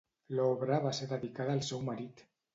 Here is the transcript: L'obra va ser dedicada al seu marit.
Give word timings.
L'obra 0.37 0.79
va 0.85 0.93
ser 1.01 1.09
dedicada 1.13 1.55
al 1.59 1.63
seu 1.69 1.85
marit. 1.93 2.27